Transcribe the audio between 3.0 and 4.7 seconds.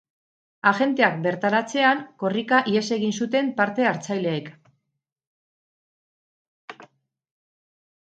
zuten parte hartzaileek.